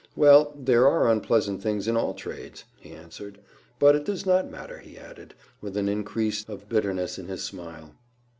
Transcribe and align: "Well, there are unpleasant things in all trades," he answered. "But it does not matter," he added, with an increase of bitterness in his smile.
"Well, 0.15 0.51
there 0.57 0.87
are 0.87 1.07
unpleasant 1.11 1.61
things 1.61 1.87
in 1.87 1.95
all 1.95 2.15
trades," 2.15 2.63
he 2.79 2.89
answered. 2.89 3.37
"But 3.77 3.95
it 3.95 4.03
does 4.03 4.25
not 4.25 4.49
matter," 4.49 4.79
he 4.79 4.97
added, 4.97 5.35
with 5.61 5.77
an 5.77 5.87
increase 5.87 6.43
of 6.49 6.67
bitterness 6.67 7.19
in 7.19 7.27
his 7.27 7.43
smile. 7.43 7.93